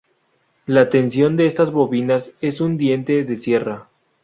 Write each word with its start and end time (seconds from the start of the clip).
La 0.65 0.89
tensión 0.89 1.35
de 1.35 1.45
estas 1.45 1.69
bobinas 1.71 2.31
es 2.41 2.59
un 2.59 2.75
diente 2.75 3.23
de 3.23 3.37
sierra. 3.37 3.87